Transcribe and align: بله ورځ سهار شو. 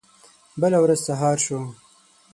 بله 0.61 0.77
ورځ 0.83 0.99
سهار 1.07 1.37
شو. 1.45 1.59